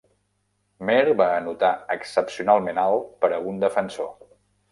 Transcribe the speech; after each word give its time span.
Meir 0.89 1.11
va 1.19 1.27
anotar 1.33 1.69
excepcionalment 1.97 2.81
alt 2.85 3.07
per 3.25 3.31
a 3.35 3.39
un 3.51 3.63
defensor. 3.67 4.13